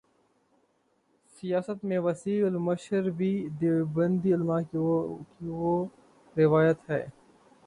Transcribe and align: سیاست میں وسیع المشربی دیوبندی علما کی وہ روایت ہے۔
سیاست 1.35 1.85
میں 1.85 1.99
وسیع 1.99 2.45
المشربی 2.45 3.33
دیوبندی 3.61 4.33
علما 4.33 4.61
کی 4.61 4.77
وہ 5.47 5.85
روایت 6.37 6.89
ہے۔ 6.89 7.05